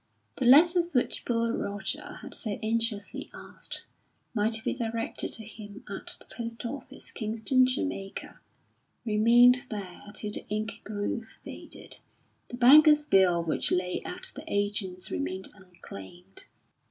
[0.37, 3.85] The letters which poor Roger had so anxiously asked
[4.33, 8.39] might be directed to him at the post office, Kingston, Jamaica,
[9.05, 11.99] remained there till the ink grew faded;
[12.47, 16.45] the banker's bill which lay at the agents' remained unclaimed.